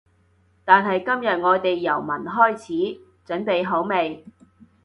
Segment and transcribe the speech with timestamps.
[0.65, 3.01] 但係今日我哋由聞開始，
[3.31, 4.25] 準備好未？